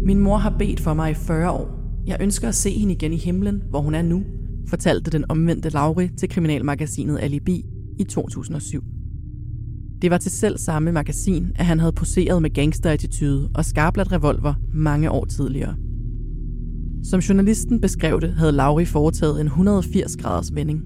Min 0.06 0.18
mor 0.18 0.36
har 0.36 0.56
bedt 0.58 0.80
for 0.80 0.94
mig 0.94 1.10
i 1.10 1.14
40 1.14 1.50
år. 1.50 1.68
Jeg 2.06 2.16
ønsker 2.20 2.48
at 2.48 2.54
se 2.54 2.70
hende 2.70 2.94
igen 2.94 3.12
i 3.12 3.16
himlen, 3.16 3.62
hvor 3.70 3.80
hun 3.80 3.94
er 3.94 4.02
nu, 4.02 4.22
fortalte 4.68 5.10
den 5.10 5.24
omvendte 5.28 5.68
Lauri 5.68 6.08
til 6.08 6.28
kriminalmagasinet 6.28 7.18
Alibi 7.20 7.64
i 7.98 8.04
2007. 8.04 8.84
Det 10.02 10.10
var 10.10 10.18
til 10.18 10.30
selv 10.30 10.58
samme 10.58 10.92
magasin, 10.92 11.52
at 11.56 11.66
han 11.66 11.80
havde 11.80 11.92
poseret 11.92 12.42
med 12.42 12.50
gangsterattitude 12.50 13.50
og 13.54 13.64
skarplat 13.64 14.12
revolver 14.12 14.54
mange 14.74 15.10
år 15.10 15.24
tidligere. 15.24 15.74
Som 17.04 17.20
journalisten 17.20 17.80
beskrev 17.80 18.20
det, 18.20 18.30
havde 18.30 18.52
Lauri 18.52 18.84
foretaget 18.84 19.40
en 19.40 19.48
180-graders 19.48 20.54
vending. 20.54 20.84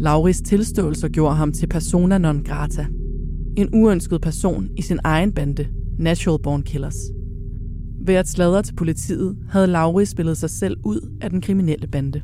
Lauris 0.00 0.40
tilståelse 0.40 1.08
gjorde 1.08 1.34
ham 1.34 1.52
til 1.52 1.66
persona 1.66 2.18
non 2.18 2.42
grata. 2.44 2.86
En 3.56 3.68
uønsket 3.72 4.20
person 4.20 4.68
i 4.76 4.82
sin 4.82 4.98
egen 5.04 5.32
bande, 5.32 5.66
Natural 5.98 6.42
Born 6.42 6.62
Killers– 6.62 6.96
ved 8.06 8.14
at 8.14 8.28
sladre 8.28 8.62
til 8.62 8.74
politiet 8.74 9.36
havde 9.48 9.66
Lauri 9.66 10.04
spillet 10.04 10.36
sig 10.36 10.50
selv 10.50 10.76
ud 10.84 11.10
af 11.20 11.30
den 11.30 11.40
kriminelle 11.40 11.86
bande. 11.86 12.22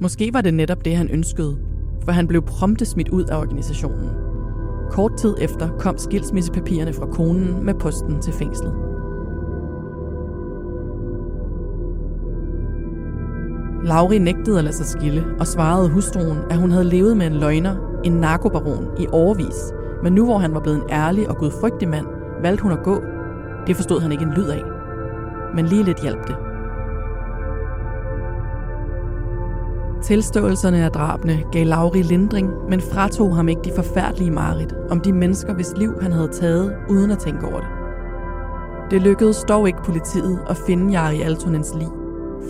Måske 0.00 0.30
var 0.32 0.40
det 0.40 0.54
netop 0.54 0.84
det, 0.84 0.96
han 0.96 1.10
ønskede, 1.10 1.58
for 2.04 2.12
han 2.12 2.26
blev 2.26 2.42
prompte 2.42 2.84
smidt 2.84 3.08
ud 3.08 3.24
af 3.24 3.36
organisationen. 3.40 4.08
Kort 4.90 5.12
tid 5.18 5.34
efter 5.40 5.68
kom 5.78 5.98
skilsmissepapirerne 5.98 6.92
fra 6.92 7.06
konen 7.06 7.64
med 7.64 7.74
posten 7.74 8.22
til 8.22 8.32
fængslet. 8.32 8.89
Lauri 13.84 14.18
nægtede 14.18 14.58
at 14.58 14.64
lade 14.64 14.76
sig 14.76 14.86
skille 14.86 15.24
og 15.38 15.46
svarede 15.46 15.88
hustruen, 15.88 16.38
at 16.50 16.56
hun 16.56 16.70
havde 16.70 16.84
levet 16.84 17.16
med 17.16 17.26
en 17.26 17.32
løgner, 17.32 17.76
en 18.04 18.12
narkobaron, 18.12 18.88
i 18.98 19.06
overvis. 19.12 19.72
Men 20.02 20.12
nu 20.12 20.24
hvor 20.24 20.38
han 20.38 20.54
var 20.54 20.60
blevet 20.60 20.76
en 20.76 20.90
ærlig 20.90 21.28
og 21.28 21.36
gudfrygtig 21.36 21.88
mand, 21.88 22.06
valgte 22.42 22.62
hun 22.62 22.72
at 22.72 22.82
gå. 22.82 23.02
Det 23.66 23.76
forstod 23.76 24.00
han 24.00 24.12
ikke 24.12 24.24
en 24.24 24.32
lyd 24.36 24.48
af. 24.48 24.62
Men 25.54 25.66
lige 25.66 25.82
lidt 25.82 26.02
hjalp 26.02 26.26
det. 26.28 26.36
Tilståelserne 30.02 30.84
af 30.84 30.90
drabene 30.90 31.42
gav 31.52 31.66
Lauri 31.66 32.02
lindring, 32.02 32.50
men 32.68 32.80
fratog 32.80 33.36
ham 33.36 33.48
ikke 33.48 33.62
de 33.64 33.72
forfærdelige 33.76 34.30
mareridt 34.30 34.74
om 34.90 35.00
de 35.00 35.12
mennesker, 35.12 35.54
hvis 35.54 35.72
liv 35.76 36.02
han 36.02 36.12
havde 36.12 36.28
taget, 36.28 36.76
uden 36.88 37.10
at 37.10 37.18
tænke 37.18 37.46
over 37.46 37.60
det. 37.60 37.68
Det 38.90 39.02
lykkedes 39.02 39.44
dog 39.48 39.66
ikke 39.66 39.82
politiet 39.82 40.38
at 40.48 40.56
finde 40.66 40.92
Jari 40.92 41.20
Altonens 41.20 41.74
lig, 41.74 41.88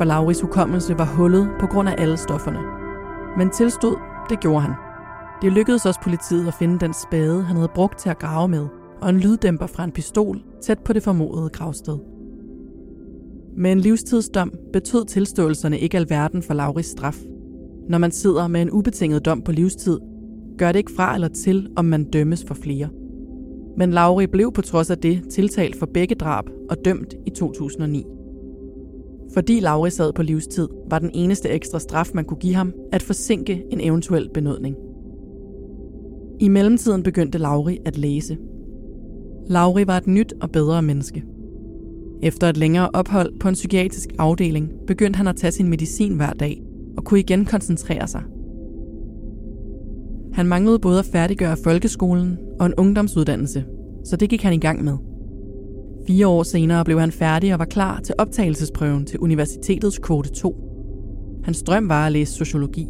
for 0.01 0.05
Lauris 0.05 0.41
hukommelse 0.41 0.99
var 0.99 1.05
hullet 1.05 1.49
på 1.61 1.67
grund 1.67 1.89
af 1.89 1.95
alle 1.99 2.17
stofferne. 2.17 2.59
Men 3.39 3.51
tilstod, 3.51 3.97
det 4.31 4.41
gjorde 4.41 4.61
han. 4.61 4.73
Det 5.43 5.53
lykkedes 5.53 5.87
også 5.87 6.01
politiet 6.03 6.49
at 6.49 6.55
finde 6.55 6.79
den 6.79 6.95
spade, 6.95 7.43
han 7.43 7.57
havde 7.57 7.71
brugt 7.75 7.99
til 7.99 8.11
at 8.11 8.19
grave 8.19 8.49
med, 8.49 8.67
og 9.01 9.11
en 9.11 9.21
lyddæmper 9.21 9.67
fra 9.67 9.85
en 9.85 9.93
pistol 9.93 10.43
tæt 10.63 10.79
på 10.79 10.93
det 10.93 11.03
formodede 11.03 11.49
gravsted. 11.49 11.99
Med 13.57 13.73
en 13.73 13.81
livstidsdom 13.81 14.53
betød 14.73 15.05
tilståelserne 15.05 15.79
ikke 15.79 15.97
alverden 15.97 16.43
for 16.43 16.55
Lauris 16.55 16.87
straf. 16.87 17.17
Når 17.89 17.99
man 17.99 18.11
sidder 18.11 18.49
med 18.49 18.63
en 18.63 18.71
ubetinget 18.71 19.25
dom 19.25 19.43
på 19.43 19.53
livstid, 19.53 19.99
gør 20.59 20.73
det 20.73 20.79
ikke 20.79 20.93
fra 20.97 21.15
eller 21.15 21.29
til, 21.29 21.69
om 21.77 21.85
man 21.85 22.05
dømmes 22.05 22.45
for 22.45 22.55
flere. 22.55 22.89
Men 23.77 23.91
Lauri 23.91 24.27
blev 24.27 24.53
på 24.53 24.63
trods 24.63 24.91
af 24.91 24.99
det 24.99 25.23
tiltalt 25.31 25.79
for 25.79 25.87
begge 25.95 26.15
drab 26.15 26.45
og 26.71 26.77
dømt 26.85 27.15
i 27.27 27.31
2009. 27.31 28.05
Fordi 29.35 29.61
Lauri 29.61 29.91
sad 29.91 30.13
på 30.13 30.23
livstid, 30.23 30.69
var 30.91 30.99
den 30.99 31.11
eneste 31.15 31.49
ekstra 31.49 31.79
straf, 31.79 32.11
man 32.15 32.25
kunne 32.25 32.41
give 32.41 32.55
ham, 32.55 32.73
at 32.93 33.03
forsinke 33.03 33.65
en 33.71 33.81
eventuel 33.81 34.29
benådning. 34.35 34.77
I 36.41 36.49
mellemtiden 36.49 37.03
begyndte 37.03 37.39
Lauri 37.39 37.79
at 37.85 37.99
læse. 37.99 38.39
Lauri 39.47 39.87
var 39.87 39.97
et 39.97 40.07
nyt 40.07 40.35
og 40.41 40.51
bedre 40.51 40.83
menneske. 40.83 41.25
Efter 42.23 42.49
et 42.49 42.57
længere 42.57 42.91
ophold 42.93 43.39
på 43.39 43.49
en 43.49 43.55
psykiatrisk 43.55 44.09
afdeling, 44.19 44.71
begyndte 44.87 45.17
han 45.17 45.27
at 45.27 45.37
tage 45.37 45.51
sin 45.51 45.69
medicin 45.69 46.15
hver 46.15 46.33
dag 46.33 46.63
og 46.97 47.05
kunne 47.05 47.21
igen 47.21 47.45
koncentrere 47.45 48.07
sig. 48.07 48.23
Han 50.33 50.47
manglede 50.47 50.79
både 50.79 50.99
at 50.99 51.05
færdiggøre 51.05 51.57
folkeskolen 51.65 52.39
og 52.61 52.67
en 52.67 52.75
ungdomsuddannelse, 52.75 53.65
så 54.05 54.17
det 54.17 54.31
gik 54.31 54.43
han 54.43 54.53
i 54.53 54.59
gang 54.59 54.85
med. 54.85 54.97
Fire 56.11 56.27
år 56.27 56.43
senere 56.43 56.85
blev 56.85 57.01
han 57.01 57.13
færdig 57.13 57.53
og 57.53 57.59
var 57.59 57.65
klar 57.65 58.01
til 58.01 58.15
optagelsesprøven 58.19 59.07
til 59.07 59.19
universitetets 59.19 59.99
kvote 59.99 60.31
2. 60.31 60.57
Hans 61.45 61.63
drøm 61.63 61.89
var 61.89 62.07
at 62.07 62.13
læse 62.13 62.33
sociologi. 62.33 62.87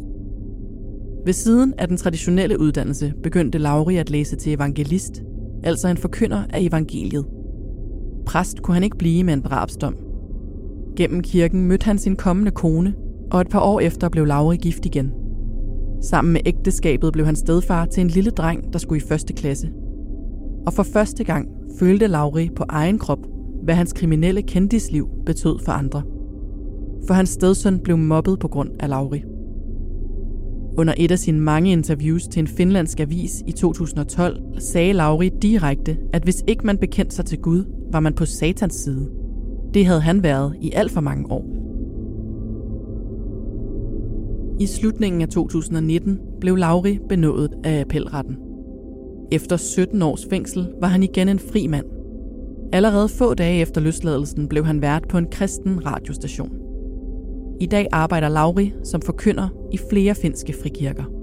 Ved 1.25 1.33
siden 1.33 1.73
af 1.77 1.87
den 1.87 1.97
traditionelle 1.97 2.59
uddannelse 2.59 3.13
begyndte 3.23 3.57
Lauri 3.57 3.97
at 3.97 4.09
læse 4.09 4.35
til 4.35 4.53
evangelist, 4.53 5.21
altså 5.63 5.87
en 5.87 5.97
forkynder 5.97 6.43
af 6.49 6.61
evangeliet. 6.61 7.25
Præst 8.25 8.61
kunne 8.61 8.73
han 8.73 8.83
ikke 8.83 8.97
blive 8.97 9.23
med 9.23 9.33
en 9.33 9.41
drabsdom. 9.41 9.95
Gennem 10.95 11.21
kirken 11.21 11.65
mødte 11.65 11.85
han 11.85 11.97
sin 11.97 12.15
kommende 12.15 12.51
kone, 12.51 12.93
og 13.31 13.41
et 13.41 13.49
par 13.49 13.59
år 13.59 13.79
efter 13.79 14.09
blev 14.09 14.25
Lauri 14.25 14.57
gift 14.57 14.85
igen. 14.85 15.11
Sammen 16.03 16.33
med 16.33 16.41
ægteskabet 16.45 17.13
blev 17.13 17.25
han 17.25 17.35
stedfar 17.35 17.85
til 17.85 18.01
en 18.01 18.07
lille 18.07 18.31
dreng, 18.31 18.73
der 18.73 18.79
skulle 18.79 19.01
i 19.03 19.07
første 19.07 19.33
klasse. 19.33 19.71
Og 20.65 20.73
for 20.73 20.83
første 20.83 21.23
gang 21.23 21.49
følte 21.79 22.07
Lauri 22.07 22.49
på 22.55 22.65
egen 22.69 22.99
krop, 22.99 23.27
hvad 23.63 23.75
hans 23.75 23.93
kriminelle 23.93 24.41
kendisliv 24.41 25.09
betød 25.25 25.59
for 25.65 25.71
andre. 25.71 26.01
For 27.07 27.13
hans 27.13 27.29
stedsøn 27.29 27.79
blev 27.79 27.97
mobbet 27.97 28.39
på 28.39 28.47
grund 28.47 28.69
af 28.79 28.89
Lauri. 28.89 29.23
Under 30.77 30.93
et 30.97 31.11
af 31.11 31.19
sine 31.19 31.39
mange 31.39 31.71
interviews 31.71 32.23
til 32.23 32.39
en 32.39 32.47
finlandsk 32.47 32.99
avis 32.99 33.43
i 33.47 33.51
2012 33.51 34.59
sagde 34.59 34.93
Lauri 34.93 35.29
direkte, 35.41 35.97
at 36.13 36.23
hvis 36.23 36.43
ikke 36.47 36.65
man 36.65 36.77
bekendte 36.77 37.15
sig 37.15 37.25
til 37.25 37.39
Gud, 37.39 37.63
var 37.91 37.99
man 37.99 38.13
på 38.13 38.25
satans 38.25 38.73
side. 38.73 39.09
Det 39.73 39.85
havde 39.85 40.01
han 40.01 40.23
været 40.23 40.55
i 40.61 40.71
alt 40.71 40.91
for 40.91 41.01
mange 41.01 41.31
år. 41.31 41.45
I 44.59 44.65
slutningen 44.65 45.21
af 45.21 45.27
2019 45.27 46.19
blev 46.41 46.55
Lauri 46.55 46.99
benådet 47.09 47.53
af 47.63 47.79
appelretten. 47.79 48.50
Efter 49.31 49.57
17 49.57 50.01
års 50.01 50.25
fængsel 50.29 50.67
var 50.81 50.87
han 50.87 51.03
igen 51.03 51.29
en 51.29 51.39
fri 51.39 51.67
mand. 51.67 51.85
Allerede 52.73 53.09
få 53.09 53.33
dage 53.33 53.61
efter 53.61 53.81
løsladelsen 53.81 54.47
blev 54.47 54.65
han 54.65 54.81
vært 54.81 55.07
på 55.07 55.17
en 55.17 55.27
kristen 55.31 55.85
radiostation. 55.85 56.51
I 57.59 57.65
dag 57.65 57.87
arbejder 57.91 58.29
Lauri 58.29 58.73
som 58.83 59.01
forkynder 59.01 59.49
i 59.71 59.79
flere 59.89 60.15
finske 60.15 60.53
frikirker. 60.61 61.20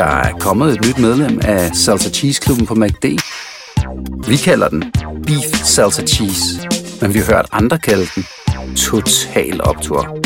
Der 0.00 0.06
er 0.06 0.32
kommet 0.38 0.74
et 0.74 0.86
nyt 0.86 0.98
medlem 0.98 1.40
af 1.44 1.76
Salsa 1.76 2.10
Cheese 2.10 2.40
Klubben 2.40 2.66
på 2.66 2.74
MACD. 2.74 3.04
Vi 4.28 4.36
kalder 4.36 4.68
den 4.68 4.84
Beef 5.26 5.64
Salsa 5.64 6.06
Cheese, 6.06 6.68
men 7.00 7.14
vi 7.14 7.18
har 7.18 7.26
hørt 7.26 7.46
andre 7.52 7.78
kalde 7.78 8.06
den 8.14 8.24
Total 8.76 9.60
Optur. 9.64 10.19